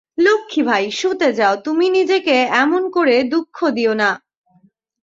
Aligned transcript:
লক্ষ্মী 0.17 0.61
ভাই, 0.63 0.83
শুতে 0.91 1.29
যাও– 1.33 1.61
তুমি 1.65 1.85
নিজেকে 1.89 2.35
এমন 2.57 2.83
করে 2.91 3.15
দুঃখ 3.31 3.57
দিয়ো 3.69 3.93
না। 3.93 4.09